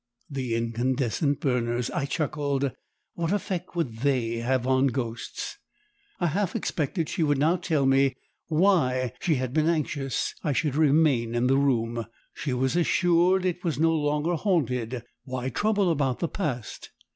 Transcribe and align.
The 0.31 0.55
incandescent 0.55 1.39
burners! 1.41 1.91
I 1.91 2.05
chuckled, 2.07 2.71
what 3.13 3.31
effect 3.31 3.75
would 3.75 3.97
THEY 3.97 4.37
have 4.37 4.65
on 4.65 4.87
GHOSTS. 4.87 5.59
I 6.19 6.25
half 6.25 6.55
expected 6.55 7.07
she 7.07 7.21
would 7.21 7.37
now 7.37 7.55
tell 7.55 7.85
me 7.85 8.15
why 8.47 9.13
she 9.19 9.35
had 9.35 9.53
been 9.53 9.69
anxious 9.69 10.33
I 10.43 10.53
should 10.53 10.73
remain 10.75 11.35
in 11.35 11.45
the 11.45 11.55
room: 11.59 12.07
she 12.33 12.51
was 12.51 12.75
assured 12.75 13.45
it 13.45 13.63
was 13.63 13.77
no 13.77 13.93
longer 13.93 14.33
haunted, 14.33 15.03
why 15.23 15.49
trouble 15.49 15.91
about 15.91 16.17
the 16.17 16.27
past? 16.27 16.89